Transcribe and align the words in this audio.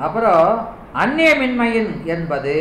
அப்புறம் 0.00 0.68
அந்நியமின்மையின் 0.94 2.04
என்பது 2.04 2.54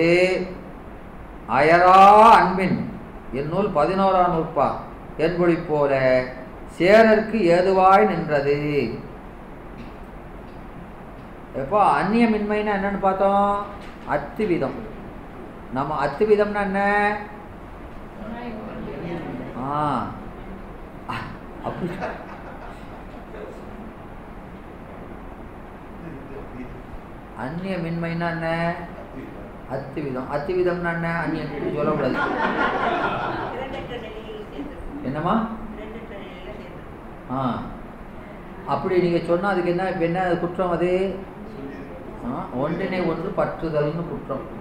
அயரா 1.49 2.29
அன்பின் 2.31 2.99
இந்நூல் 3.33 3.71
பதினோராம் 3.75 4.31
நூற்பா 4.31 4.71
என்பொழி 5.17 5.57
போல 5.69 6.23
சேரற்கு 6.67 7.37
ஏதுவாய் 7.37 8.07
நின்றது. 8.07 8.89
எப்போ 11.55 12.01
அந்நியமின்மைன்னா 12.01 12.71
என்னன்னு 12.75 12.99
பார்த்தோம்? 12.99 13.65
அத்துவிதம். 14.09 14.77
நம்ம 15.73 16.05
அத்துவிதம்னா 16.05 16.61
என்ன? 16.61 17.15
ஆ. 19.71 20.03
அப்படி 21.63 21.91
அந்நிய 27.39 27.77
மின்மைன்னா 27.77 28.29
என்ன? 28.29 28.73
அத்துவிதம். 29.71 30.23
அத்துவிதம்னா 30.33 30.93
என்ன? 30.93 31.09
அந்நியன் 31.09 31.47
இப்படி 31.47 31.75
சொல்லக்கூடாது. 31.75 32.15
என்னம்மா? 35.03 35.47
ஆ. 37.31 37.59
அப்படி 38.67 38.99
நீங்கள் 38.99 39.27
சொன்னால் 39.27 39.51
அதுக்கு 39.51 39.69
என்ன 39.69 39.89
இப்போ 39.89 40.05
என்ன 40.05 40.23
குற்றம் 40.23 40.71
அது? 40.71 41.15
ஆ, 42.33 42.45
ஒன்றினை 42.53 43.07
ஒன்று 43.07 43.33
பற்றுதல்னு 43.37 44.07
குற்றம். 44.09 44.57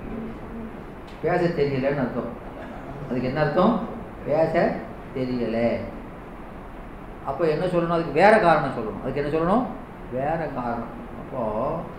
பேச 1.22 1.62
தெரியலன்னு 1.62 1.98
அர்த்தம். 1.98 2.28
அதுக்கு 3.10 3.28
என்ன 3.28 3.40
அர்த்தம்? 3.40 3.80
பேச 4.26 4.76
தெரியலை. 5.16 5.80
அப்போ 7.26 7.44
என்ன 7.46 7.64
சொல்லணும்? 7.64 7.88
அதுக்கு 7.88 8.12
வேறு 8.12 8.40
காரணம் 8.40 8.70
சொல்லணும். 8.70 9.02
அதுக்கு 9.02 9.24
என்ன 9.24 9.38
சொல்லணும்? 9.38 9.66
வேறு 10.12 10.50
காரணம். 10.54 11.06
அப்போது 11.18 11.96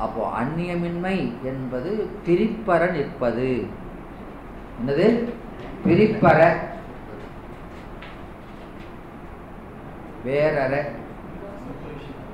அப்போ 0.00 0.32
அந்நியமின்மை 0.40 1.32
என்பது 1.44 2.10
பிரிப்பற 2.26 2.90
நிற்பது. 2.90 3.66
என்னது? 4.78 5.32
பிரிப்பற. 5.86 6.56
வேறற. 10.24 10.90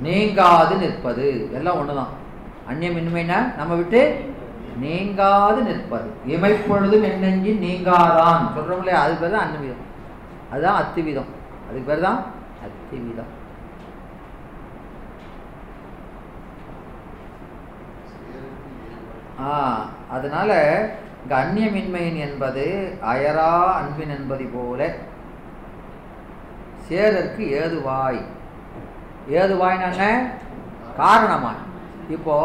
நீங்காது 0.00 0.76
நிற்பது. 0.76 1.50
எல்லாம் 1.52 1.76
ஒண்ணுதான். 1.76 2.12
அந்நியமின்மைனா 2.70 3.56
நம்ம 3.56 3.74
விட்டு 3.74 4.32
நீங்காது 4.80 5.62
நிற்பது. 5.62 6.10
இமைப்பொழுதும் 6.28 7.06
என்னெஞ்சி 7.06 7.52
நீங்காதான். 7.66 8.40
சொல்றோம் 8.56 8.78
அது 8.78 8.96
அதுக்கு 8.96 9.20
பேர் 9.20 9.36
தான் 9.36 9.48
அன்னவிதம் 9.48 9.84
அதுதான் 10.50 10.82
அத்திவிதம். 10.82 11.30
அதுக்கு 11.68 11.86
பேர் 11.86 12.00
தான் 12.00 12.24
அத்திவிதம். 12.62 13.35
ஆ 19.40 19.50
அதனால 20.16 20.50
இங்க 21.22 21.34
அந்நியமின்மையின் 21.42 22.18
என்பது 22.26 22.64
அயரா 23.12 23.52
அன்பின் 23.80 24.14
என்பது 24.16 24.44
போல 24.54 24.80
சேரற்கு 26.88 27.42
ஏதுவாய். 27.60 28.20
ஏதுவாய்னா 29.38 30.10
காரணமாய். 31.00 31.62
இப்போ 32.16 32.36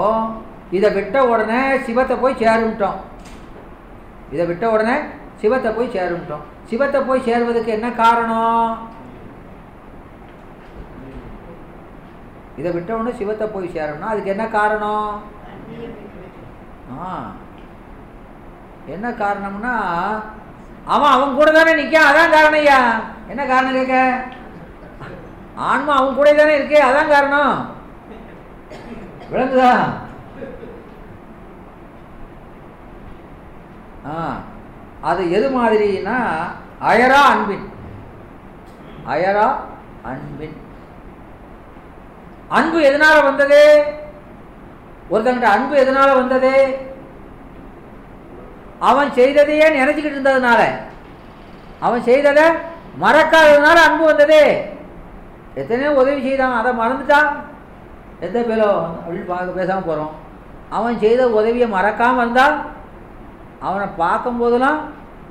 இதை 0.78 0.89
விட்ட 0.98 1.17
உடனே 1.31 1.61
சிவத்தை 1.88 2.16
போய் 2.23 2.42
சேரும்ட்டோம். 2.44 3.00
இதை 4.33 4.45
விட்ட 4.52 4.66
உடனே 4.76 4.95
சிவத்தை 5.42 5.70
போய் 5.78 5.94
சேரும்ட்டோம். 5.98 6.45
சிவத்தை 6.72 7.00
போய் 7.02 7.26
சேருவதற்கு 7.28 7.72
என்ன 7.78 7.88
காரணம்? 8.02 8.72
இதை 12.59 12.72
விட்ட 12.72 12.92
உடனே 12.98 13.14
சிவத்தை 13.22 13.48
போய் 13.53 13.73
சேரணும்னா 13.76 14.11
அதுக்கு 14.14 14.33
என்ன 14.33 14.45
காரணம்? 14.59 15.11
என்ன 18.88 19.09
காரணம்னா 19.11 19.73
அவன் 20.86 21.11
அவன் 21.11 21.36
கூட 21.36 21.52
தானே 21.52 21.73
நிற்கான் 21.73 22.09
அதான் 22.11 22.32
காரணம் 22.32 22.60
ஐயா. 22.60 22.80
என்ன 23.27 23.45
காரணம் 23.45 23.73
கேட்க 23.73 23.98
ஆன்மா 25.55 25.95
அவன் 25.95 26.16
கூட 26.16 26.33
தானே 26.33 26.55
இருக்கு 26.55 26.77
அதான் 26.83 27.10
காரணம். 27.10 27.55
விளங்குதா? 29.32 29.73
ஆ. 34.08 34.42
அது 35.02 35.32
எது 35.32 35.58
மாதிரினா 35.58 36.17
அயரா 36.82 37.21
அன்பின். 37.26 37.67
அயரா 39.08 39.48
அன்பின். 40.04 40.58
அன்பு 42.49 42.82
எதனால 42.82 43.23
வந்தது? 43.23 43.61
ஒருத்தங்கிட்ட 45.11 45.49
அன்பு 45.55 45.76
எதனால 45.83 46.10
வந்தது? 46.16 46.54
அவன் 48.80 49.10
செய்ததையே 49.17 49.66
நினைச்சுக்கிட்டு 49.77 50.17
இருந்ததுனால. 50.17 50.61
அவன் 51.80 52.04
செய்ததை 52.10 52.45
மறக்காததுனால 53.02 53.77
அன்பு 53.88 54.05
வந்தது. 54.05 54.42
எத்தனையோ 55.54 55.92
உதவி 55.92 56.22
செய்தான் 56.22 56.60
அதை 56.60 56.72
மறந்துட்டான். 56.82 57.30
எத்தனை 58.20 58.44
பேரோ 58.48 58.72
அப்படின்னு 59.04 59.26
பார்க்க 59.26 59.60
பேசாமல் 59.60 59.88
போகிறோம் 59.88 60.14
அவன் 60.70 60.99
செய்த 60.99 61.22
உதவியை 61.28 61.67
மறக்காமல் 61.67 62.23
இருந்தால் 62.23 62.55
அவனை 63.60 63.88
பார்க்கும்போதெல்லாம் 63.98 64.80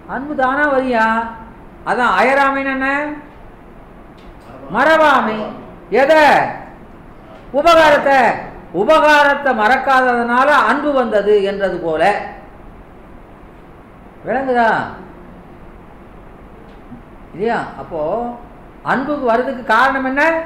அன்பு 0.06 0.34
தானா 0.34 0.64
வரியா? 0.72 1.04
அதான் 1.86 2.14
அயராமைன்னு 2.18 2.72
என்ன? 2.76 2.88
மறவாமை. 4.74 5.38
எதை? 5.90 6.24
உபகாரத்தை. 7.52 8.20
உபகாரத்தை 8.72 9.52
மறக்காததுனால 9.52 10.46
அன்பு 10.46 10.92
வந்தது 10.92 11.42
என்றது 11.42 11.78
போல. 11.78 12.14
விளங்குதா? 14.26 14.84
இல்லையா? 17.32 17.64
அப்போ 17.78 18.30
அன்புக்கு 18.82 19.26
வர்றதுக்கு 19.26 19.64
காரணம் 19.64 20.04
என்ன? 20.04 20.42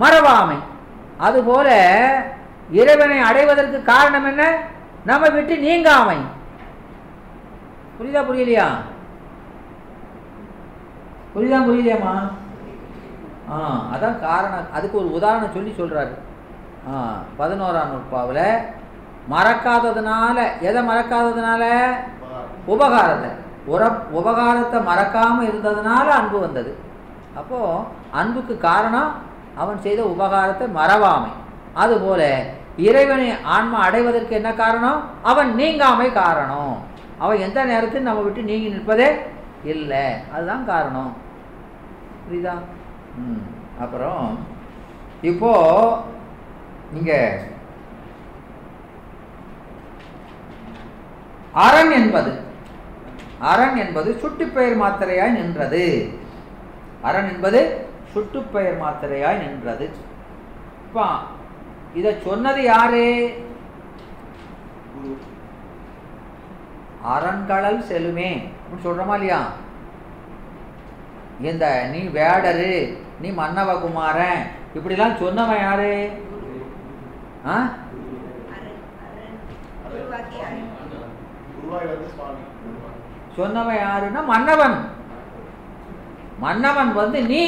மறவாமை. 0.00 0.56
அதுபோல 1.18 1.68
இறைவனை 2.70 3.18
அடைவதற்கு 3.18 3.82
காரணம் 3.82 4.26
என்ன? 4.26 4.58
நம்ம 5.04 5.28
விட்டு 5.28 5.58
நீங்காமை. 5.58 6.18
புரியுதா 7.98 8.22
புரியலையா? 8.22 8.68
புரியுதா 11.34 11.58
புரியலையாம்மா? 11.58 12.30
ஆ 13.50 13.86
அதான் 13.94 14.20
காரணம். 14.20 14.72
அதுக்கு 14.72 14.98
ஒரு 14.98 15.12
உதாரணம் 15.12 15.52
சொல்லி 15.52 15.74
சொல்கிறாரு 15.78 16.25
பதினோராம் 17.38 17.90
நூற்பாவில் 17.90 18.56
மறக்காததுனால 19.30 20.60
எதை 20.60 20.88
மறக்காததுனால? 20.88 21.84
உபகாரத்தை. 22.68 23.30
உர 23.68 23.92
உபகாரத்தை 24.12 24.84
மறக்காமல் 24.84 25.46
இருந்ததுனால 25.46 26.08
அன்பு 26.08 26.40
வந்தது. 26.40 26.76
அப்போது 27.36 27.84
அன்புக்கு 28.10 28.58
காரணம் 28.58 29.12
அவன் 29.56 29.80
செய்த 29.80 30.02
உபகாரத்தை 30.02 30.66
மறவாமை. 30.76 31.32
அதுபோல 31.74 32.44
இறைவனை 32.76 33.42
ஆன்மா 33.44 33.78
அடைவதற்கு 33.78 34.34
என்ன 34.34 34.52
காரணம்? 34.52 35.02
அவன் 35.22 35.54
நீங்காமை 35.54 36.12
காரணம். 36.12 36.82
அவன் 37.18 37.38
எந்த 37.38 37.64
நேரத்தில் 37.64 38.02
நம்ம 38.02 38.20
விட்டு 38.20 38.42
நீங்கி 38.42 38.68
நிற்பதே 38.68 39.20
இல்லை. 39.64 40.12
அதுதான் 40.34 40.66
காரணம். 40.66 41.16
புரியுதா? 42.30 42.52
ம். 43.14 43.54
அப்புறம் 43.80 44.38
இப்போது 45.22 46.14
நீங்க 46.92 47.12
அரண் 51.52 51.90
என்பது 51.90 52.44
அரண் 53.40 53.76
என்பது 53.76 54.10
சுட்டுப்பெயர் 54.22 54.76
மாத்திரையாய் 54.82 55.30
நின்றது. 55.30 56.12
அரண் 57.02 57.28
என்பது 57.28 57.88
சுட்டுப்பெயர் 58.14 58.78
மாத்திரையாய் 58.78 59.38
நின்றது. 59.38 59.86
இப்போ 60.86 61.06
இதை 61.94 62.14
சொன்னது 62.24 62.62
யாரு? 62.62 63.06
அரண்கடல் 67.14 67.80
செலுமே. 67.88 68.30
அப்படின்னு 68.56 68.86
சொல்றோமா 68.86 69.14
இல்லையா? 69.14 69.40
இந்த 71.40 71.88
நீ 71.92 71.98
வேடரு 71.98 72.96
நீ 73.20 73.30
மன்னவகுமாரன் 73.30 74.40
இப்படிலாம் 74.74 75.18
சொன்னவன் 75.22 75.60
யாரு 75.60 75.92
ஆ 76.10 76.14
அரண் 76.14 76.14
அரண் 76.14 76.14
உருவாக்கி 76.14 76.14
அரண் 76.14 76.14
குருவாய் 76.14 76.14
வந்து 76.22 77.10
சுவாமி 77.10 77.34
சொன்னவன் 83.36 83.80
யாருன்னா 83.84 84.20
மன்னவன். 84.32 84.76
மன்னவன் 86.44 86.90
வந்து 87.00 87.18
நீ 87.32 87.42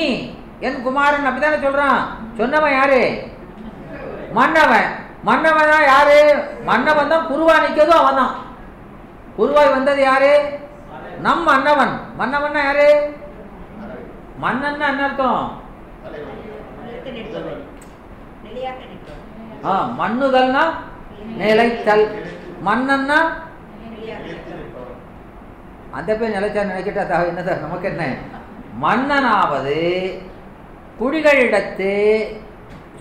என் 0.67 0.83
குமாரன் 0.87 1.27
அப்படித்தானே 1.29 1.59
சொல்றான். 1.65 2.01
சொன்னவன் 2.39 2.77
யாரு? 2.79 3.03
மன்னவன். 4.39 4.89
மன்னவன் 5.29 5.73
தான் 5.75 5.89
யாரு? 5.93 6.19
மன்னவன் 6.71 7.13
தான் 7.13 7.29
குருவா 7.31 7.55
நிற்கிறதும் 7.65 8.01
அவன் 8.03 8.21
தான் 8.23 8.35
குருவாய் 9.39 9.75
வந்தது 9.77 10.03
யாரு? 10.03 10.33
நம் 11.27 11.45
மன்னவன். 11.51 11.95
மன்னவன்னா 12.21 12.63
யாரு? 12.69 12.89
மன்னன்னா 14.45 14.87
என்ன 14.93 15.05
அர்த்தம்? 15.09 15.47
ஆ 19.65 19.91
மண்ணுதல்னா 19.99 20.63
நிலைத்தல். 21.37 22.25
மன்னன்னா 22.67 23.17
அந்த 25.91 26.15
பேர் 26.15 26.31
நிலைச்சா 26.31 26.71
நினைக்கிட்டா 26.71 27.01
தா- 27.01 27.29
என்னது 27.29 27.61
நமக்கு 27.61 27.89
என்ன? 27.89 28.15
மன்னனாவது 28.83 30.11
குடிகளிடத்து 31.01 32.23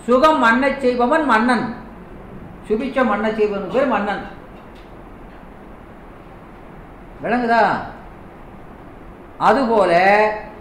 சுகம் 0.06 0.40
மன்னச் 0.40 0.80
செய்பவன் 0.80 1.26
மன்னன். 1.26 1.76
சுபிச்ச 2.68 3.06
மன்னச் 3.06 3.36
செய்பவன் 3.36 3.70
பேர் 3.72 3.88
மன்னன். 3.88 4.22
விளங்குதா? 7.24 7.80
அதுபோல 9.38 9.94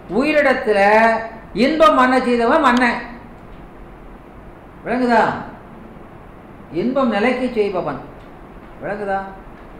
உயிரிடத்துல 0.09 1.09
இன்பம் 1.53 1.99
மன்ன 1.99 2.23
செய்தவன் 2.23 2.61
மன்னன். 2.61 3.01
விளங்குதா? 4.85 5.23
இன்பம் 6.77 7.09
நிலைக்கு 7.09 7.47
செய்பவன். 7.53 7.99
விளங்குதா 8.81 9.19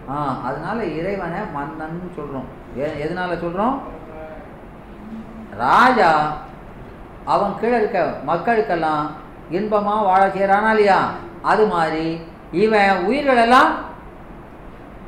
ஆ 0.09 0.15
அதனால 0.43 0.83
இறைவனை 0.93 1.39
மன்னன் 1.53 1.97
சொல்கிறோம் 2.15 2.47
எ- 2.77 2.97
எதனால 3.03 3.39
சொல்கிறோம் 3.39 3.75
ராஜா 5.57 6.11
அவன் 7.25 7.59
கீழே 7.59 7.77
இருக்க 7.77 7.99
மக்களுக்கெல்லாம் 8.27 9.05
இன்பமாக 9.49 10.05
வாழ 10.05 10.21
செய்கிறானா 10.27 10.69
இல்லையா 10.69 10.99
அது 11.43 11.65
மாதிரி 11.67 12.05
இவன் 12.57 13.03
உயிர்களெல்லாம் 13.05 13.71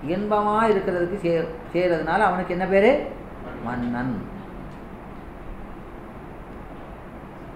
இன்பமாக 0.08 0.68
இருக்கிறதுக்கு 0.68 1.18
சே 1.18 1.32
செய்கிறதுனால 1.74 2.20
அவனுக்கு 2.20 2.54
என்ன 2.54 2.66
பேர்? 2.68 2.90
மன்னன். 3.64 4.14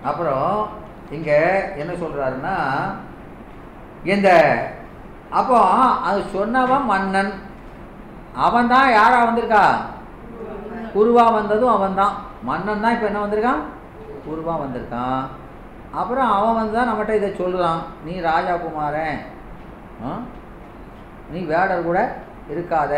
அப்புறம் 0.03 0.49
இங்கே 1.11 1.37
என்ன 1.75 1.91
சொல்கிறாருன்னா 1.93 2.55
இந்த 4.03 4.29
அப்போ 5.31 5.57
அது 6.07 6.19
சொன்னவன் 6.33 6.85
மன்னன். 6.85 7.31
அவன் 8.45 8.67
தான் 8.67 8.89
யாரா 8.91 9.17
வந்திருக்கா? 9.25 9.63
குருவா 10.93 11.23
வந்ததும் 11.31 11.73
அவன் 11.75 11.99
தான் 11.99 12.13
மன்னன் 12.43 12.83
தான் 12.83 12.93
இப்போ 12.95 13.07
என்ன 13.07 13.21
வந்திருக்கான்? 13.23 13.61
குருவா 14.25 14.53
வந்திருக்கான். 14.63 15.23
அப்புறம் 15.93 16.29
அவன் 16.31 16.55
வந்து 16.55 16.77
தான் 16.77 16.89
நம்மகிட்ட 16.89 17.19
இதை 17.19 17.29
சொல்கிறான் 17.35 17.81
நீ 18.05 18.13
ராஜாகுமாரன் 18.21 19.19
ஆ? 20.05 20.11
நீ 21.31 21.39
வேடர் 21.43 21.87
கூட 21.87 21.99
இருக்காத. 22.49 22.93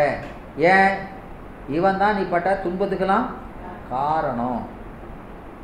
ஏன்? 0.74 0.94
இவன் 1.70 1.98
தான் 1.98 2.16
நீ 2.18 2.24
பட்ட 2.26 2.50
துன்பத்துக்கெல்லாம் 2.64 3.28
காரணம். 3.90 4.62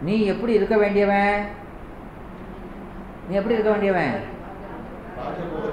நீ 0.01 0.13
எப்படி 0.25 0.53
இருக்க 0.53 0.75
வேண்டியவன்? 0.77 1.39
நீ 3.27 3.35
எப்படி 3.35 3.55
இருக்க 3.55 3.71
வேண்டியவன்? 3.71 4.15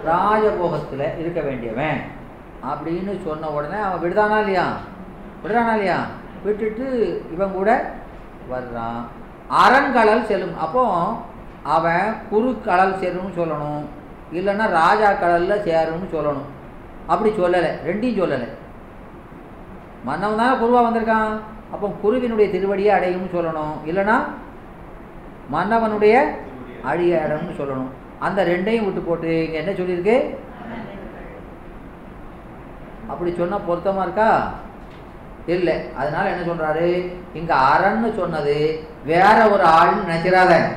ராஜபோகத்தில் 0.07 1.19
இருக்க 1.19 1.41
வேண்டியவன். 1.41 2.01
அப்படின்னு 2.67 3.25
சொன்ன 3.25 3.49
உடனே 3.49 3.77
அவன் 3.77 4.01
விடுதானா 4.01 4.39
இல்லையா? 4.39 4.67
விடுறானா 5.45 5.73
இல்லையா? 5.73 5.97
விட்டுட்டு 6.45 7.23
இவன் 7.33 7.53
கூட 7.53 7.95
வர்றான். 8.53 9.01
அரண்கடல் 9.51 10.27
செல்லும். 10.27 10.59
அப்போ 10.59 11.13
அவன் 11.63 12.15
குறுக்கடல் 12.33 12.99
சேரும்னு 12.99 13.39
சொல்லணும். 13.39 13.85
இல்லைன்னா 14.33 14.69
ராஜா 14.69 15.13
கடலில் 15.13 15.65
சேரும்னு 15.65 16.15
சொல்லணும். 16.15 16.47
அப்படி 17.07 17.35
சொல்லலை. 17.35 17.71
ரெண்டையும் 17.87 18.23
சொல்லலை. 18.23 18.49
மன்னவன் 20.05 20.37
தானே 20.37 20.65
குருவா 20.65 20.81
வந்திருக்கான். 20.81 21.39
அப்போ 21.73 21.89
குருவினுடைய 21.89 22.59
திருவடியை 22.59 23.01
அடையும்னு 23.01 23.35
சொல்லணும். 23.35 23.73
இல்லைன்னா 23.87 24.25
மன்னவனுடைய 25.53 26.25
அழிய 26.83 27.27
இடம்னு 27.29 27.61
சொல்லணும். 27.61 27.91
அந்த 28.21 28.45
ரெண்டையும் 28.45 28.85
விட்டு 28.85 29.01
போட்டு 29.01 29.45
இங்க 29.45 29.59
என்ன 29.59 29.71
சொல்லியிருக்கு? 29.71 30.37
அப்படி 33.09 33.35
சொன்னா 33.35 33.57
பொருத்தமா 33.57 34.03
இருக்கா? 34.03 34.51
இல்லை. 35.47 35.93
அதனால 35.93 36.31
என்ன 36.31 36.53
சொல்றாரு? 36.53 37.13
இங்க 37.35 37.55
அரண்னு 37.55 38.17
சொன்னது 38.17 38.85
வேற 39.05 39.49
ஒரு 39.49 39.65
ஆள்னு 39.65 40.11
நினைச்சிடாத 40.11 40.69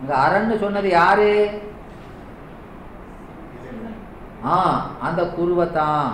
இங்க 0.00 0.16
அரண்னு 0.16 0.58
சொன்னது 0.58 0.88
யாரு? 0.88 1.62
ஆ 4.46 4.86
அந்த 5.00 5.22
குருவத்தான். 5.22 6.06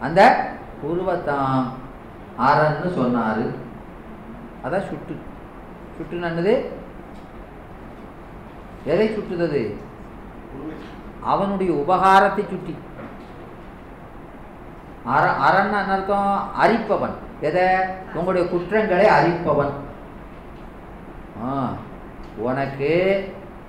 அந்த 0.00 0.50
குருவத்தான். 0.84 1.64
அறன்னு 2.38 2.88
சொன்னாரு. 2.98 3.54
அதான் 4.64 4.88
சுட்டு. 4.88 5.16
சுட்டு 5.96 6.16
நன்னது 6.16 6.78
எதை 8.84 9.08
சுட்டுதது? 9.08 9.76
அவனுடைய 11.24 11.72
உபகாரத்தை 11.72 12.44
சுட்டி. 12.50 12.74
அர 15.04 15.24
அரண் 15.46 15.72
அர்த்தம்? 15.72 16.50
அரிப்பவன் 16.62 17.14
எதை? 17.40 17.66
உங்களுடைய 18.14 18.48
குற்றங்களை 18.48 19.06
அரிப்பவன் 19.06 19.72
ஆ 21.44 21.72
உனக்கு 22.38 22.92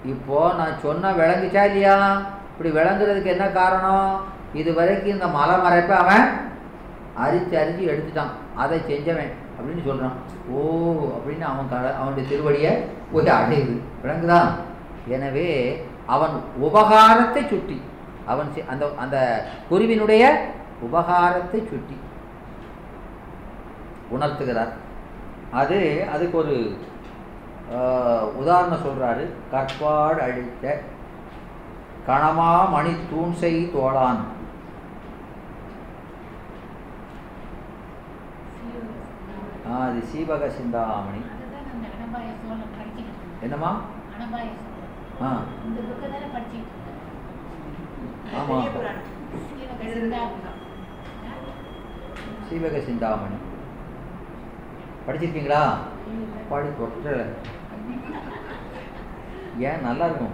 இப்போ 0.06 0.54
நான் 0.58 0.82
சொன்ன 0.82 1.12
விளங்குச்சா 1.12 1.64
இல்லையா? 1.66 2.22
இப்படி 2.52 2.70
விளங்குறதுக்கு 2.70 3.34
என்ன 3.36 3.48
காரணம்? 3.48 4.26
இது 4.54 4.74
வரைக்கும் 4.74 5.14
இந்த 5.14 5.28
மலை 5.28 5.56
மறைப்பை 5.58 5.98
அவன் 5.98 6.26
அரிச்சு 7.24 7.56
அரிச்சு 7.62 7.92
எடுத்துட்டான். 7.92 8.34
அதை 8.56 8.80
செஞ்சவன் 8.80 9.32
அப்படின்னு 9.58 9.84
சொல்றான். 9.90 10.18
ஓ 10.52 10.60
அப்படின்னு 11.16 11.42
அவன் 11.42 11.70
கட 11.70 11.96
அவனுடைய 11.96 12.30
திருவடியை 12.30 12.74
போய் 13.12 13.26
அடையுது. 13.26 13.76
விளங்குதா? 14.04 14.42
எனவே 15.08 15.50
அவன் 16.06 16.36
உபகாரத்தை 16.62 17.42
சுட்டி. 17.48 17.78
அவன் 18.26 18.50
அந்த 18.68 18.86
அந்த 19.04 19.18
குருவினுடைய 19.70 20.24
உபகாரத்தை 20.88 21.60
சுட்டி. 21.70 21.98
உணர்த்துகிறார். 24.16 24.74
அது 25.60 25.80
அதுக்கு 26.14 26.38
ஒரு 26.38 26.56
உதாரணம் 28.42 28.86
சொல்றாரு. 28.88 29.24
கற்பாடு 29.52 30.20
அழித்த 30.28 30.82
கணமா 32.08 32.52
மணி 32.76 32.94
தூண்சை 33.12 33.54
தோளான் 33.74 34.22
அது 39.80 40.00
சீவக 40.12 40.48
சிந்தாமணி. 40.56 41.22
என்னம்மா? 43.42 43.72
இந்த 45.22 45.80
புக்கை 45.82 46.12
தானே. 46.12 46.28
சீவக 49.48 49.94
சிந்தாமணி. 49.94 50.42
சீவக 52.50 52.80
சிந்தாமணி. 52.82 53.36
படிச்சிருக்கீங்களா? 55.08 55.62
இல்ல. 56.08 56.36
பாடி 56.50 56.68
தொற்ற 56.68 57.26
ஏன்? 59.60 59.82
நல்லா 59.82 60.06
இருக்கும். 60.06 60.34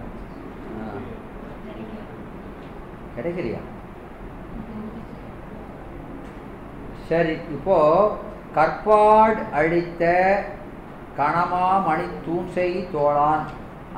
ஆ, 0.77 0.95
கிடைக்கலையா? 3.17 3.59
சரி 7.07 7.31
இப்போ 7.31 7.77
கற்பாடு 8.55 9.43
அழித்த 9.53 10.03
கணமா 11.17 11.85
மணி 11.85 12.03
தூண்சை 12.25 12.87
தோளான் 12.93 13.43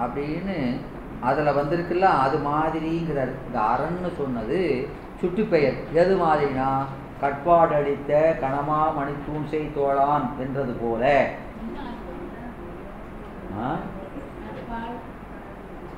அப்படின்னு 0.02 0.80
அதில் 1.22 1.48
வந்திருக்குல்ல 1.48 2.02
அது 2.02 2.38
மாதிரிங்கிறார். 2.38 3.32
இந்த 3.48 3.60
அரண்னு 3.60 4.16
சொன்னது 4.18 4.88
சுட்டுப்பெயர். 5.22 5.78
எது 5.94 6.18
மாதிரினா 6.18 6.84
கற்பாடு 7.22 7.76
அழித்த 7.76 8.38
கணமா 8.42 8.96
மணி 8.96 9.12
தூண்சை 9.12 9.74
தோழான் 9.74 10.30
என்றது 10.40 10.74
போல. 10.74 11.30
ஆ? 13.62 13.76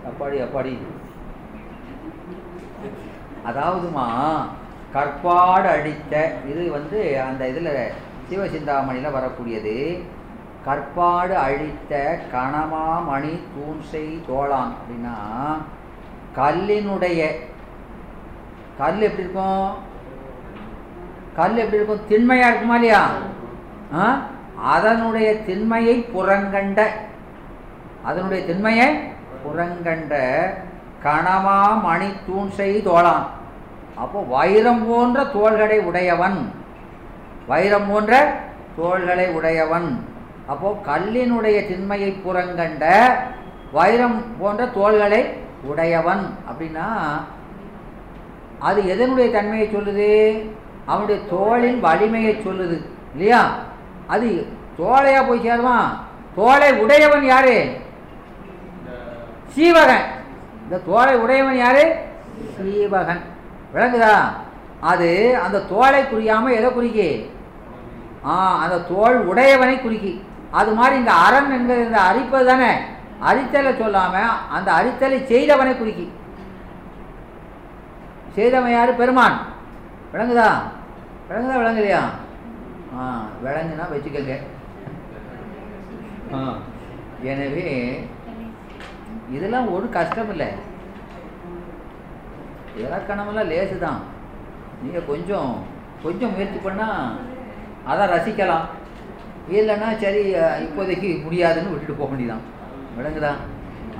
அப்பாடி 0.07 0.41
அப்பாடி. 0.41 0.77
அதாவதுமா 3.47 4.37
கற்பாடு 4.93 5.69
அடித்த 5.69 6.33
இது 6.49 6.71
வந்து 6.71 7.21
அந்த 7.21 7.47
இதில் 7.47 7.91
சிவசிந்தாமணியில் 8.29 9.11
வரக்கூடியது. 9.11 9.99
கற்பாடு 10.65 11.37
அழித்த 11.37 12.19
கணமா 12.33 13.05
மணி 13.05 13.29
தூண்சை 13.29 14.21
தோளான் 14.27 14.71
அப்படின்னா 14.71 15.57
கல்லினுடைய 16.35 17.35
கல் 18.77 19.01
எப்படி 19.01 19.23
இருக்கும்? 19.23 19.73
கல் 21.35 21.57
எப்படி 21.57 21.83
இருக்கும்? 21.83 21.99
திண்மையா 22.09 22.47
இருக்குமா 22.47 22.73
இல்லையா? 22.73 23.09
ஆ? 23.95 24.19
அதனுடைய 24.63 25.43
திண்மையை 25.43 26.09
புறங்கண்ட 26.15 26.83
அதனுடைய 28.03 28.45
திண்மையை 28.45 29.13
புறங்கண்ட 29.45 30.43
கணமா 31.03 31.81
மணி 31.81 32.07
தூண்சை 32.07 32.87
தோளான். 32.87 33.25
அப்போ 33.95 34.21
வைரம் 34.21 34.87
போன்ற 34.87 35.23
தோள்களை 35.23 35.79
உடையவன். 35.79 36.51
வைரம் 37.47 37.87
போன்ற 37.89 38.39
தோள்களை 38.75 39.29
உடையவன். 39.29 40.10
அப்போ 40.51 40.69
கல்லினுடைய 40.85 41.57
திண்மையை 41.67 42.09
புறங்கண்ட 42.11 42.85
வைரம் 43.71 44.23
போன்ற 44.39 44.65
தோள்களை 44.67 45.21
உடையவன். 45.63 46.23
அப்படின்னா 46.49 46.87
அது 48.59 48.81
எதனுடைய 48.81 49.31
தன்மையை 49.31 49.67
சொல்லுது? 49.67 50.09
அவனுடைய 50.85 51.21
தோளின் 51.29 51.79
வலிமையை 51.79 52.33
சொல்லுது. 52.35 52.77
இல்லையா? 53.11 53.41
அது 54.07 54.47
தோளையா 54.79 55.27
போய் 55.27 55.45
சேருவான் 55.47 55.89
தோளை 56.35 56.69
உடையவன் 56.79 57.25
யாரு? 57.25 57.57
சீவகன். 59.55 60.05
இந்த 60.63 60.77
தோளை 60.85 61.15
உடையவன் 61.15 61.57
யாரு? 61.57 61.95
சீவகன். 62.57 63.21
விளங்குதா? 63.73 64.15
அது 64.79 65.37
அந்த 65.43 65.59
தோளை 65.59 66.01
குறியாம 66.03 66.51
எதை 66.51 66.71
குறிக்கி? 66.71 67.09
ஆ 68.25 68.33
அந்த 68.63 68.77
தோல் 68.79 69.17
உடையவனை 69.27 69.75
குறிக்கி. 69.77 70.13
அது 70.59 70.71
மாதிரி 70.79 70.95
இந்த 71.01 71.13
அரண் 71.25 71.53
என்கிற 71.57 71.77
இந்த 71.87 71.99
அரிப்பது 72.09 72.45
தானே? 72.49 72.71
அரித்தலை 73.29 73.71
சொல்லாமல் 73.81 74.33
அந்த 74.55 74.69
அரித்தலை 74.79 75.17
செய்தவனை 75.31 75.73
குறிக்கி. 75.77 76.07
செய்தவன் 78.37 78.75
யார்? 78.75 78.99
பெருமான். 79.01 79.37
விளங்குதா? 80.13 80.49
விளங்குதா 81.29 81.59
விளங்குலையா? 81.61 82.01
ஆ 82.95 83.05
விளங்குனா 83.45 83.85
வச்சுக்கோங்க. 83.93 84.35
ஆ 86.35 86.39
எனவே 87.31 87.65
இதெல்லாம் 89.35 89.67
ஒரு 89.75 89.87
கஷ்டம் 89.97 90.31
இல்லை. 90.33 90.49
இலக்கணமெல்லாம் 92.81 93.49
லேசு 93.51 93.75
தான் 93.85 94.01
நீங்கள் 94.83 95.09
கொஞ்சம் 95.11 95.51
கொஞ்சம் 96.03 96.33
முயற்சி 96.35 96.59
பண்ணால் 96.67 97.09
அதை 97.91 98.03
ரசிக்கலாம். 98.13 98.67
இல்லைன்னா 99.49 99.97
சரி 99.97 100.33
இப்போதைக்கு 100.35 101.23
முடியாதுன்னு 101.23 101.69
விட்டுட்டு 101.69 102.01
போக 102.01 102.09
வேண்டியதான் 102.09 102.41
விளங்குதா? 102.97 103.31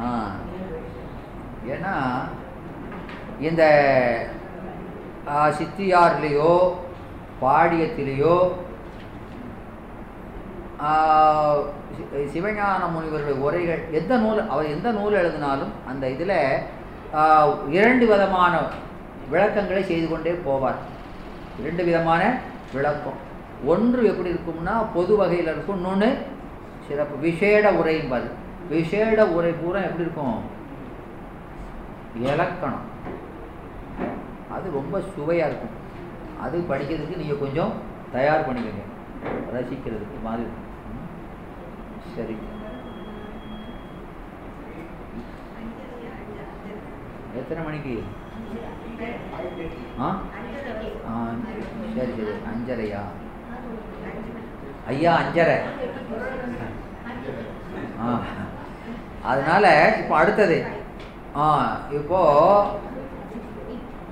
ஆ. 0.04 0.32
ஏன்னா 1.68 1.94
இந்த 3.42 3.64
சித்தியார்லேயோ 5.28 6.74
பாடியத்திலேயோ 7.42 8.52
சிவஞான 12.34 12.82
முனிவருடைய 12.94 13.38
உரைகள் 13.40 13.84
எந்த 13.92 14.18
நூல் 14.18 14.50
அவர் 14.50 14.66
எந்த 14.66 14.92
நூல் 14.92 15.14
எழுதினாலும் 15.14 15.72
அந்த 15.88 16.10
இதில் 16.10 16.58
இரண்டு 17.70 18.06
விதமான 18.08 18.60
விளக்கங்களை 19.30 19.84
செய்து 19.84 20.10
கொண்டே 20.10 20.32
போவார். 20.32 20.80
இரண்டு 21.60 21.84
விதமான 21.84 22.38
விளக்கம். 22.74 23.30
ஒன்று 23.66 24.06
எப்படி 24.06 24.30
இருக்கும்னா 24.30 24.86
பொது 24.94 25.16
வகையில் 25.16 25.46
இருக்கும். 25.46 25.76
இன்னொன்று 25.76 26.26
சிறப்பு 26.88 27.18
விசேட 27.18 27.72
உரைம்பாரு 27.72 28.30
விசேட 28.70 29.28
உரை 29.28 29.52
பூரா 29.52 29.80
எப்படி 29.80 30.02
இருக்கும்? 30.02 30.42
இலக்கணம். 32.22 32.90
அது 34.52 34.72
ரொம்ப 34.72 35.02
சுவையாக 35.16 35.52
இருக்கும். 35.52 35.80
அது 36.42 36.60
படிக்கிறதுக்கு 36.60 37.18
நீங்கள் 37.18 37.40
கொஞ்சம் 37.40 37.72
தயார் 38.12 38.50
பண்ணிக்கோங்க. 38.50 38.84
ரசிக்கிறதுக்கு 39.54 40.24
மாதிரி 40.24 40.48
சரி. 42.16 42.36
எத்தனை 47.36 47.64
மணிக்கு? 47.64 48.04
ஆ? 50.00 50.20
ஆ, 51.10 51.28
சரி 51.96 52.12
சரி. 52.12 52.30
அஞ்சரையா? 52.54 53.00
ஐயா 54.92 55.18
அஞ்சரை. 55.18 55.58
ஆ. 58.06 58.20
அதனால 59.24 59.96
இப்போ 60.00 60.16
அடுத்தது. 60.16 60.66
ஆ 61.38 61.78
இப்போ 61.92 62.20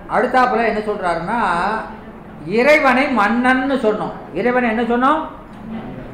அடுத்தாப்புல 0.09 0.65
என்ன 0.65 0.79
சொல்றாருன்னா 0.79 1.39
இறைவனை 2.50 3.17
மன்னன்னு 3.17 3.75
சொன்னோம். 3.75 4.12
இறைவனை 4.33 4.69
என்ன 4.69 4.81
சொன்னோம்? 4.81 5.21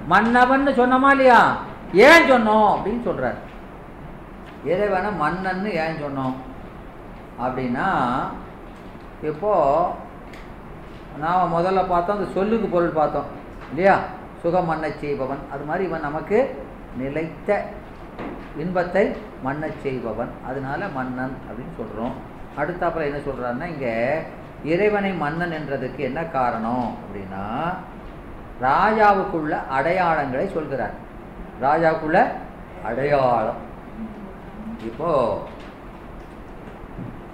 மன்னவன்னு 0.10 0.72
சொன்னோமா 0.72 1.10
இல்லையா? 1.10 1.58
ஏன் 1.94 2.32
சொன்னோம்? 2.32 2.76
அப்படின்னு 2.76 3.02
சொல்றாரு. 3.06 3.36
இறைவனை 4.66 5.10
மன்னன்னு 5.10 5.66
ஏன் 5.66 6.04
சொன்னோம்? 6.04 6.34
அப்படின்னா 7.44 7.88
இப்போ 9.24 9.54
நாம் 11.20 11.54
முதல்ல 11.54 11.88
பார்த்தோம் 11.88 12.18
அந்த 12.18 12.32
சொல்லுக்கு 12.32 12.68
பொருள் 12.68 12.90
பார்த்தோம். 12.90 13.26
இல்லையா? 13.70 14.00
சுகம் 14.46 14.70
மண்ணச் 14.72 15.00
செய்பவன். 15.00 15.38
அது 15.52 15.64
மாதிரி 15.64 15.86
இவன் 15.86 16.02
நமக்கு 16.02 16.64
நிலைத்த 16.98 17.64
இன்பத்தை 18.58 19.16
மண்ணச் 19.44 19.82
செய்பவன். 19.82 20.30
அதனால 20.48 20.88
மன்னன் 20.88 21.38
அப்படின்னு 21.48 21.78
சொல்கிறோம் 21.78 22.14
அடுத்தாப்புல 22.58 23.04
என்ன 23.04 23.18
சொல்கிறாருன்னா 23.18 23.70
இங்கே 23.70 24.22
இறைவனை 24.64 25.14
மன்னன் 25.14 25.52
என்றதுக்கு 25.52 25.98
என்ன 25.98 26.24
காரணம் 26.24 26.94
அப்படின்னா 27.06 27.74
ராஜாவுக்குள்ள 28.62 29.58
அடையாளங்களை 29.80 30.54
சொல்கிறார். 30.54 30.96
ராஜாவுக்குள்ள 31.62 32.28
அடையாளம். 32.86 33.62
இப்போ 34.84 35.42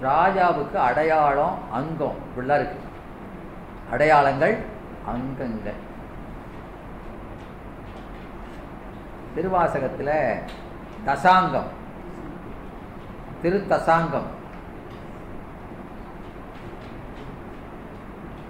ராஜாவுக்கு 0.04 0.76
அடையாளம் 0.76 1.58
அங்கம். 1.72 2.16
இப்படிலாம் 2.26 2.56
இருக்கு. 2.56 2.80
அடையாளங்கள் 3.92 4.58
அங்கங்கள். 5.06 5.90
திருவாசகத்தில் 9.36 10.16
தசாங்கம். 11.08 11.70
திருத்தசாங்கம். 13.44 14.30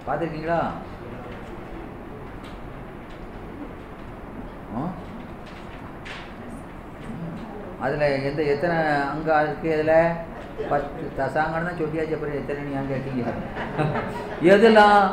பார்த்துருக்கீங்களா? 0.06 0.60
அதில் 7.84 8.24
எந்த 8.28 8.40
எத்தனை 8.52 8.76
அங்கே 9.12 9.38
இருக்கு 9.44 9.68
இதில் 9.76 10.68
பத்து. 10.70 11.04
தசாங்கன்னு 11.20 11.68
தான் 11.68 11.80
சொல்லியாச்சு 11.80 12.16
அப்புறம் 12.16 12.38
எத்தனை 12.40 12.60
நீ 12.66 12.74
அங்கே 12.80 12.94
இருக்கீங்க? 12.96 13.24
எதுலாம்? 14.54 15.06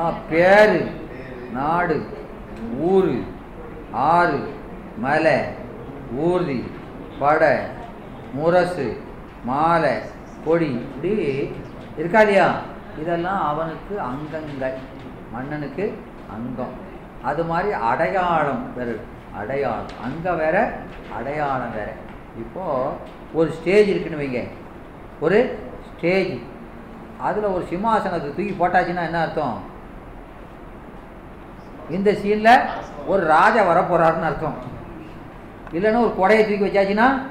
ஆ 0.00 0.12
பேர். 0.30 0.78
நாடு. 1.58 1.96
ஊர் 2.78 3.22
ஆறு 3.92 4.54
மலை 4.98 5.38
ஊர்தி 6.16 6.70
படை 7.18 7.56
முரசு 8.34 9.00
மாலை 9.44 9.92
கொடி 10.44 10.66
இப்படி 10.66 11.50
இருக்கா 11.96 12.20
இல்லையா? 12.20 12.60
இதெல்லாம் 13.00 13.46
அவனுக்கு 13.46 14.00
அங்கங்கள் 14.00 14.74
மன்னனுக்கு 15.32 15.98
அங்கம். 16.30 16.74
அது 17.22 17.44
மாதிரி 17.44 17.72
அடையாளம் 17.72 18.74
வேறு 18.76 19.00
அடையாளம். 19.34 19.96
அங்கம் 20.04 20.36
வேற 20.36 20.78
அடையாளம் 21.16 21.74
வேற. 21.74 21.92
இப்போது 22.38 22.90
ஒரு 23.34 23.52
ஸ்டேஜ் 23.52 23.88
இருக்குன்னு 23.88 24.24
வைங்க. 24.24 24.48
ஒரு 25.20 25.58
ஸ்டேஜ் 25.96 26.38
அதில் 27.20 27.44
ஒரு 27.44 27.64
சிம்மாசனத்தை 27.70 28.20
தூக்கி 28.20 28.56
போட்டாச்சுன்னா 28.60 29.04
என்ன 29.04 29.20
அர்த்தம்? 29.20 29.58
இந்த 31.90 32.12
சீனில் 32.12 32.60
ஒரு 33.06 33.26
ராஜா 33.26 33.62
வரப்போகிறாருன்னு 33.62 34.22
அர்த்தம். 34.22 34.54
இல்லைன்னா 35.72 36.14
ஒரு 36.14 36.14
கொடையை 36.18 36.48
தூக்கி 36.48 36.64
வச்சாச்சுன்னா? 36.66 37.22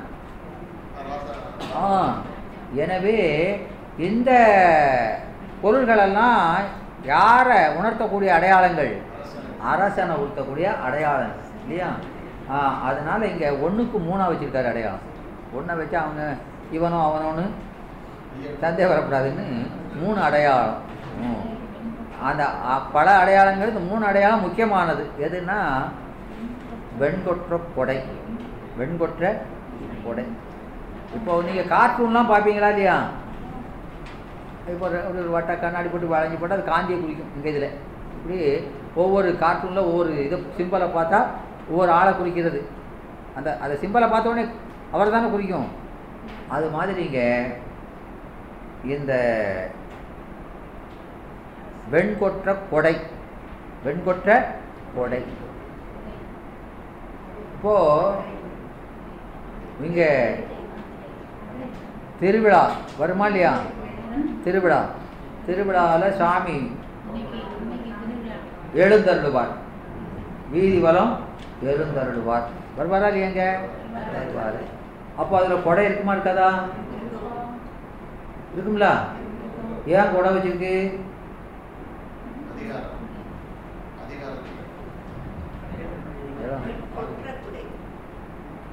ஆ. 1.84 2.14
எனவே 2.76 3.18
இந்த 3.98 4.32
பொருள்களெல்லாம் 5.64 6.42
யாரை 7.04 7.58
உணர்த்தக்கூடிய 7.58 8.28
அடையாளங்கள்? 8.28 9.02
அரசனை 9.64 10.16
உணர்த்தக்கூடிய 10.16 10.82
அடையாளம் 10.82 11.32
இல்லையா? 11.62 11.88
அதனால் 12.84 13.22
இங்கே 13.22 13.50
ஒன்றுக்கு 13.50 14.00
மூணாக 14.00 14.34
வச்சுருக்காரு 14.34 14.68
அடையாளம். 14.68 15.16
ஒன்றை 15.54 15.78
வச்சா 15.78 15.96
அவங்க 15.96 16.34
இவனும் 16.72 17.00
அவனோன்னு 17.00 17.50
சந்தேகப்படக்கூடாதுன்னு 18.62 19.68
மூணு 20.00 20.22
அடையாளம். 20.22 20.76
ம். 21.22 21.57
அந்த 22.28 22.44
பல 22.96 23.08
அடையாளங்கள் 23.22 23.72
இந்த 23.72 23.84
மூணு 23.90 24.04
அடையாளம் 24.10 24.46
முக்கியமானது. 24.46 25.04
எதுன்னா 25.26 25.58
வெண்கொற்ற 27.02 27.60
கொடை 27.76 27.98
வெண்கொற்ற 28.80 29.24
கொடை 30.06 30.26
இப்போ 31.18 31.42
நீங்கள் 31.48 31.72
கார்ட்டூன்லாம் 31.74 32.32
பார்ப்பீங்களா 32.32 32.70
இல்லையா? 32.74 32.96
இப்போ 34.74 34.86
ஒரு 35.10 35.30
வட்ட 35.36 35.52
கண்ணாடி 35.64 35.90
போட்டு 35.92 36.14
வளைஞ்சு 36.14 36.40
போட்டு 36.40 36.58
அது 36.58 36.72
காந்தியை 36.72 36.98
குறிக்கும் 37.00 37.34
இங்கே 37.36 37.52
இதில். 37.54 37.76
இப்படி 38.16 38.38
ஒவ்வொரு 39.04 39.30
கார்ட்டூனில் 39.44 39.88
ஒவ்வொரு 39.90 40.12
இதை 40.26 40.38
சிம்பலை 40.58 40.88
பார்த்தா 40.98 41.20
ஒவ்வொரு 41.72 41.92
ஆளை 42.00 42.12
குறிக்கிறது. 42.20 42.60
அந்த 43.38 43.50
அந்த 43.64 43.76
சிம்பலை 43.84 44.08
பார்த்தோடனே 44.14 44.46
அவர் 44.96 45.16
தானே 45.16 45.30
குறிக்கும். 45.36 45.70
அது 46.56 46.68
மாதிரிங்க 46.76 47.22
இந்த 48.96 49.14
வெண்கொற்ற 51.91 52.56
கொடை. 52.72 52.96
வெண்கொற்ற 53.86 54.29
கொடை. 54.96 55.22
இப்போ 57.56 57.75
இங்க 59.82 60.01
திருவிழா 62.20 62.62
வருமா 62.98 63.25
இல்லையா? 63.25 63.53
திருவிழா. 64.44 64.82
திருவிழாவில் 65.46 66.17
சாமி 66.20 66.58
எழுந்தருடுவார் 68.74 68.84
எழுந்தருளுவார். 68.84 69.53
வீதி 70.51 70.79
வளம் 70.79 71.13
எழுந்தருளுவார். 71.63 72.48
வருவாரா 72.77 73.08
இல்லையாங்க 73.12 73.44
வருவார். 74.13 74.60
அப்போ 75.17 75.34
அதில் 75.38 75.63
கொடை 75.63 75.86
இருக்குமா 75.86 76.15
இருக்காதா? 76.15 76.50
இருக்குங்களா 78.56 78.91
ஏன் 79.86 80.13
கொடை 80.15 80.32
வச்சிருக்கு? 80.36 80.74
அதிகாரம் 82.58 82.94
அதிகாரத்தில் 84.04 84.56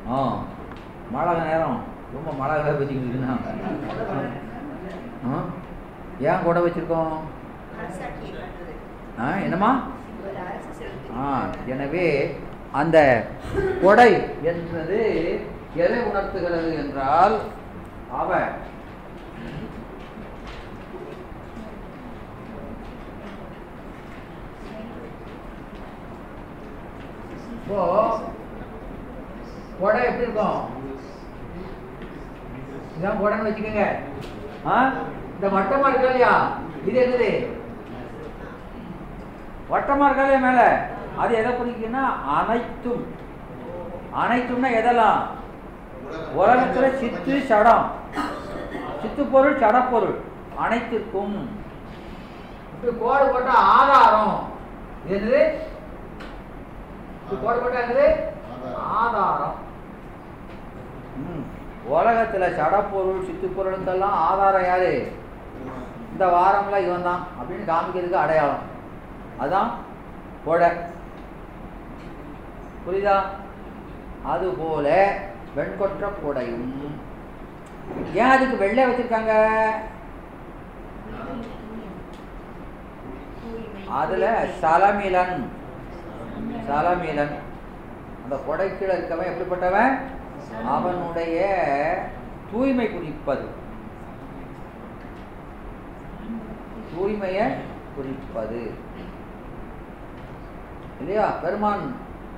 ஆ 0.09 0.19
மழை 1.11 1.33
நேரம். 1.41 1.79
ரொம்ப 2.15 2.31
மழை 2.41 2.55
வேலை 2.57 2.75
வச்சுக்கிட்டுனா 2.79 3.33
ஆ 5.27 5.39
ஏன் 6.29 6.43
கொடை 6.45 6.61
வச்சுருக்கோம்? 6.63 7.15
ஆ 9.21 9.29
என்னம்மா? 9.47 9.71
ஆ 11.19 11.27
எனவே 11.73 12.07
அந்த 12.73 12.99
கொடை 13.83 14.11
என்பது 14.51 14.99
எதை 15.77 16.01
உணர்த்துகிறது 16.11 16.71
என்றால் 16.83 17.37
அவன் 18.21 18.51
இப்போ 27.75 28.19
கொடை 29.81 30.03
எப்படி 30.05 30.23
இருக்கும்? 30.23 30.59
இதான் 32.97 33.19
கொடைன்னு 33.21 33.49
வச்சுக்கோங்க. 33.49 33.87
ஆ? 34.67 34.75
இந்த 35.35 35.49
வட்டமா 35.49 35.89
இருக்கா 35.89 36.07
இல்லையா? 36.07 36.35
இது 36.85 37.01
என்னது? 37.01 37.31
வட்டமா 39.71 40.07
இருக்கா 40.07 40.23
இல்லையா 40.23 40.41
மேல? 40.41 40.63
அது 41.19 41.35
எதை 41.35 41.53
குறிக்குன்னா 41.53 42.05
அனைத்தும் 42.37 43.05
அனைத்தும்னா 44.23 44.71
எதெல்லாம்? 44.81 45.21
உலகத்துல 46.37 46.95
சித்து 46.99 47.43
சடம். 47.47 47.87
சித்து 49.03 49.25
பொருள் 49.25 49.61
சடப்பொருள். 49.61 50.17
அனைத்திற்கும் 50.59 51.37
இப்படி 52.75 52.99
கோடு 52.99 53.31
போட்டா 53.33 53.53
ஆதாரம். 53.53 54.37
இது 55.07 55.19
என்னது? 55.19 55.43
ஆதாரம். 59.01 59.57
உலகத்துல 61.91 62.45
சடப்பொருள் 62.57 63.27
சித்துப்பொருளுக்கெல்லாம் 63.27 64.19
ஆதாரம் 64.29 64.65
யாரு? 64.65 65.13
இந்த 66.13 66.27
வாரம்ல 66.27 66.77
இவன் 66.87 67.03
தான் 67.03 67.27
அப்படின்னு 67.39 67.71
காமிக்கிறதுக்கு 67.71 68.23
அடையாளம். 68.25 68.65
அதான் 69.41 69.71
கொடை. 70.45 70.71
புரியுதா? 72.85 73.17
அதுபோல 74.23 75.17
வெண்கொற்ற 75.57 76.05
கொடையும். 76.21 76.71
ஏன் 78.15 78.33
அதுக்கு 78.35 78.57
வெள்ளை 78.57 78.85
வச்சிருக்காங்க? 78.87 79.35
அதுல 83.89 84.47
சலமிலன். 84.61 85.49
சலமிலன். 86.67 87.35
அந்த 88.25 88.37
கொடைக்கீழ 88.47 88.91
இருக்கவன் 88.97 89.31
எப்படிப்பட்டவன்? 89.31 89.95
அவனுடைய 90.75 91.39
தூய்மை 92.53 92.87
குறிப்பது 92.93 93.47
தூய்மையை 96.93 97.47
குறிப்பது 97.97 98.61
இல்லையா? 101.01 101.27
பெருமான் 101.43 101.85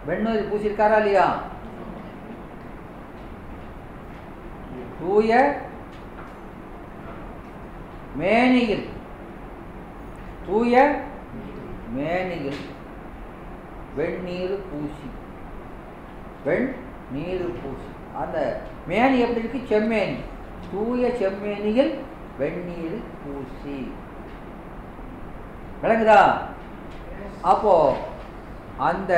வெண்ணூர் 0.09 0.49
பூசியிருக்காரா 0.51 0.97
இல்லையா? 0.97 1.27
தூய 5.01 5.31
மேனியில். 8.21 8.87
தூய 10.47 10.75
மேனியில். 11.97 12.61
வெந்நீர் 13.97 14.59
பூசி. 14.71 15.09
வெண் 16.45 16.75
நீர் 17.13 17.47
பூசி. 17.47 17.91
அந்த 18.17 18.61
மேனி 18.89 19.19
எப்படி 19.19 19.49
இருக்கு? 19.49 19.61
செம்மேனி. 19.69 20.17
தூய 20.73 21.09
செம்மேனியில் 21.09 21.99
வெந்நீர் 22.39 23.01
பூசி. 23.25 23.93
விளங்குதா? 25.83 26.39
அப்போ 27.43 27.97
அந்த 28.77 29.15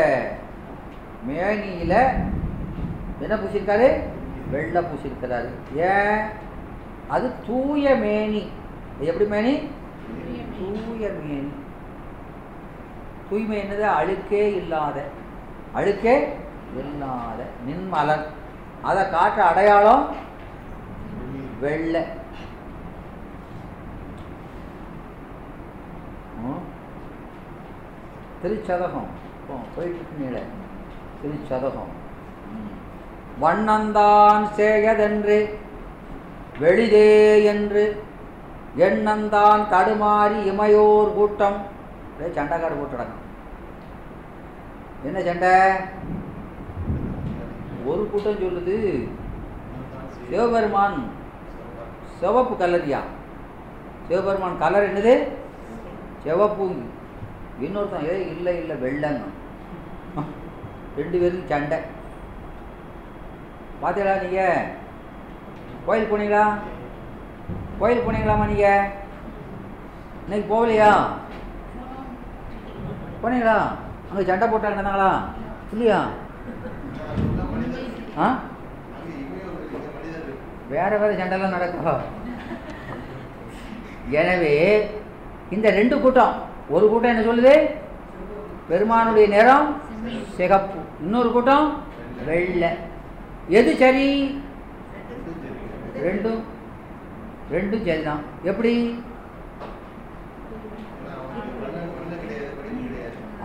மேனியில 1.29 1.95
என்ன 3.21 3.37
பூசியிருக்காரு 3.37 4.03
வெள்ளை 4.51 4.83
பூசியிருக்கிறாரு 4.83 5.49
ஏன்? 5.77 6.29
அது 7.09 7.33
தூய 7.47 7.95
மேனி. 7.95 8.49
எப்படி 9.01 9.31
மேனி. 9.31 9.69
தூய 10.59 11.11
மேனி. 11.23 11.49
தூய்மை 13.31 13.59
என்னது? 13.59 13.81
அழுக்கே 13.81 14.55
இல்லாத. 14.55 15.05
அழுக்கே 15.75 16.37
இல்லாத. 16.77 17.43
நின்மலர். 17.67 18.25
அதை 18.83 19.05
காட்டுற 19.05 19.39
அடையாளம்? 19.39 20.15
வெள்ளை. 21.61 22.17
திருச்சதகம். 28.43 29.09
போயிட்டு 29.77 30.07
நீள 30.19 30.41
திருச்சதகம். 31.23 31.97
வண்ணந்தான் 33.43 34.47
சேயதென்று 34.57 35.55
வெளிதே 36.61 37.45
என்று 37.45 38.03
எண்ணந்தான் 38.79 39.63
தடுமாறி 39.71 40.47
இமையோர் 40.47 41.15
கூட்டம் 41.15 41.77
அப்படியே 42.19 42.37
சண்டைக்காடு 42.37 42.77
போட்டுடணும் 42.79 43.25
என்ன 45.09 45.19
சண்டை? 45.27 45.51
ஒரு 47.91 48.03
கூட்டம் 48.13 48.41
சொல்லுது. 48.41 48.77
சிவபெருமான் 50.31 50.97
சிவப்பு 52.21 52.55
கலரியா 52.63 53.01
சிவபெருமான் 54.09 54.59
கலர் 54.63 54.87
என்னது? 54.89 55.15
சிவப்பு. 56.25 56.67
இன்னொருத்தன் 57.67 58.09
ஏ 58.11 58.17
இல்லை 58.33 58.55
இல்லை 58.63 58.77
வெள்ளங்க 58.85 59.23
ரெண்டு 60.99 61.17
பேரும் 61.23 61.49
சண்டை. 61.53 61.79
பார்த்தீங்களா 63.83 64.17
நீங்க? 64.25 64.43
கோயில் 65.87 66.11
போனீங்களா? 66.11 66.45
கோயில் 67.81 68.05
போனீங்களாம்மா 68.09 68.51
நீங்க? 68.53 68.69
இன்னைக்கு 70.25 70.49
போகலையா? 70.55 70.91
போனீங்களா? 73.23 73.57
அங்கே 74.11 74.25
சண்டை 74.25 74.47
போட்டாங்க 74.49 74.77
இருந்தாங்களா 74.77 75.11
இல்லையா? 75.73 75.99
ஆ? 78.19 78.29
வேற 80.69 80.99
வேற 80.99 81.11
சண்டைலாம் 81.15 81.57
நடக்கும் 81.57 82.05
எனவே 84.21 84.55
இந்த 85.51 85.71
ரெண்டு 85.71 86.01
கூட்டம் 86.01 86.35
ஒரு 86.69 86.89
கூட்டம் 86.89 87.11
என்ன 87.11 87.25
சொல்லுது? 87.29 87.55
பெருமானுடைய 88.69 89.29
நிறம் 89.29 89.69
சிகப்பு. 90.37 90.79
இன்னொரு 91.03 91.33
கூட்டம் 91.33 91.67
வெள்ளை. 92.27 92.71
எது 93.49 93.77
சரி? 93.77 94.09
ரெண்டும் 96.03 96.41
ரெண்டும் 97.53 97.85
சரிதான். 97.85 98.23
எப்படி? 98.43 98.75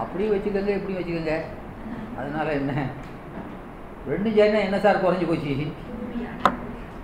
அப்படி 0.04 0.30
வச்சுக்கோங்க 0.30 0.68
இப்படி 0.68 0.98
வச்சுக்கோங்க. 0.98 1.36
அதனால 2.20 2.52
என்ன? 2.52 2.72
ரெண்டு 4.08 4.30
ஜேனா 4.30 4.60
என்ன 4.64 4.80
சார் 4.80 5.04
குறைஞ்சி 5.04 5.28
போச்சு? 5.28 5.74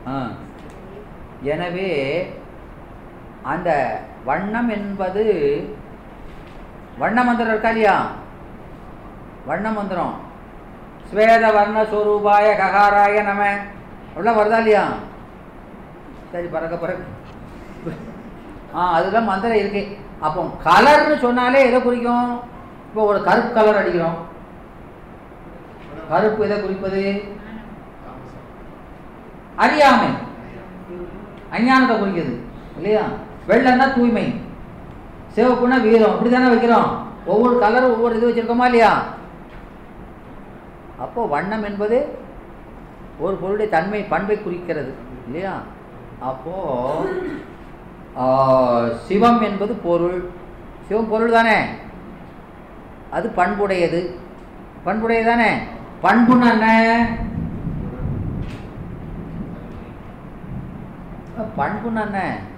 ஆ. 0.08 0.16
எனவே 1.44 1.90
அந்த 3.44 3.70
வண்ணம் 4.26 4.70
என்பது 4.70 5.24
வண்ண 6.98 7.24
மந்திரம் 7.24 7.52
இருக்கா 7.52 7.70
இல்லையா? 7.70 8.12
வண்ண 9.46 9.72
மந்திரம். 9.72 10.16
ஸ்வேத 11.12 11.54
வர்ண 11.54 11.84
ஸ்வரூபாய 11.86 12.48
ககாராய 12.58 13.22
நம. 13.24 13.44
அப்படிலாம் 14.10 14.40
வருதா 14.40 14.58
இல்லையா? 14.58 14.84
சரி 16.32 16.48
பறக்க 16.48 16.76
பறக்க. 16.76 17.02
ஆ 18.76 18.92
அதுதான் 18.92 19.30
மந்திரம் 19.32 19.58
இருக்கு. 19.58 19.84
அப்போ 20.20 20.42
கலர்னு 20.66 21.18
சொன்னாலே 21.20 21.66
எதை 21.68 21.82
குறிக்கும்? 21.82 22.30
இப்போ 22.90 23.04
ஒரு 23.04 23.24
கருப்பு 23.24 23.54
கலர் 23.54 23.78
அடிக்கிறோம். 23.78 24.16
கருப்பு 26.10 26.44
எதை 26.46 26.62
குறிப்பது? 26.62 27.24
அறியாமை. 29.56 30.08
அஞ்ஞானத்தை 31.52 32.00
குறிக்கிறது. 32.00 32.36
இல்லையா? 32.76 33.02
வெள்ளன்னா 33.48 33.96
தூய்மை. 33.96 34.26
சிவப்புனா 35.36 35.82
வீரம். 35.82 36.12
இப்படி 36.12 36.30
தானே 36.30 36.50
வைக்கிறோம். 36.54 36.90
ஒவ்வொரு 37.26 37.56
கலரும் 37.56 37.94
ஒவ்வொரு 37.96 38.16
இது 38.16 38.30
வச்சிருக்கோமா 38.30 38.66
இல்லையா? 38.66 39.04
அப்போ 41.00 41.26
வண்ணம் 41.26 41.64
என்பது 41.64 42.18
ஒரு 43.20 43.36
பொருளுடைய 43.36 43.72
தன்மை 43.72 44.02
பண்பை 44.04 44.44
குறிக்கிறது. 44.44 44.94
இல்லையா? 45.26 45.56
அப்போ 46.20 46.56
சிவம் 49.08 49.42
என்பது 49.42 49.74
பொருள். 49.74 50.30
சிவம் 50.88 51.10
பொருள் 51.10 51.32
தானே 51.32 51.58
அது 53.12 53.30
பண்புடையது. 53.30 54.16
பண்புடையது 54.86 55.26
தானே 55.26 55.52
பண்புன்னா. 56.04 56.52
என்ன 56.52 57.06
பண்புன்னா. 61.58 62.06
என்ன 62.06 62.49